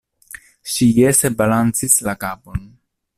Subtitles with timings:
[0.75, 2.65] Ŝi jese balancis la kapon.